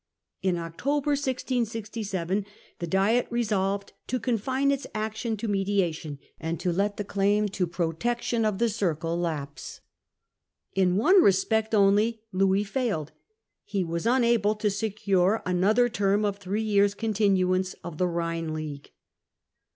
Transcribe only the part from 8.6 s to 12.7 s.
c circle' lapse. In one respect only Louis